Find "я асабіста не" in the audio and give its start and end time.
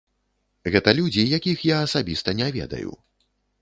1.75-2.53